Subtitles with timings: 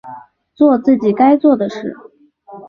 [0.55, 1.95] 作自己该做的事